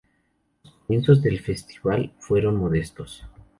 [0.63, 3.23] Los comienzos del Festival fueron modestos.